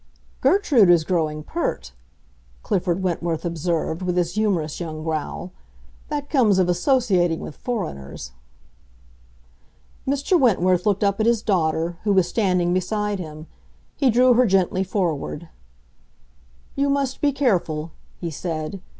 "Gertrude 0.41 0.89
is 0.89 1.03
growing 1.03 1.43
pert," 1.43 1.93
Clifford 2.63 3.03
Wentworth 3.03 3.45
observed, 3.45 4.01
with 4.01 4.17
his 4.17 4.33
humorous 4.33 4.79
young 4.79 5.03
growl. 5.03 5.51
"That 6.07 6.27
comes 6.27 6.57
of 6.57 6.67
associating 6.67 7.39
with 7.39 7.55
foreigners." 7.55 8.31
Mr. 10.07 10.39
Wentworth 10.39 10.87
looked 10.87 11.03
up 11.03 11.19
at 11.19 11.27
his 11.27 11.43
daughter, 11.43 11.97
who 12.03 12.13
was 12.13 12.27
standing 12.27 12.73
beside 12.73 13.19
him; 13.19 13.45
he 13.95 14.09
drew 14.09 14.33
her 14.33 14.47
gently 14.47 14.83
forward. 14.83 15.49
"You 16.75 16.89
must 16.89 17.21
be 17.21 17.31
careful," 17.31 17.91
he 18.17 18.31
said. 18.31 18.81